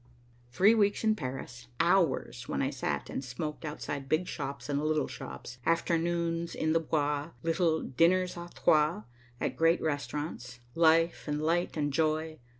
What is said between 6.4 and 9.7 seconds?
in the Bois, little "diners à trois" at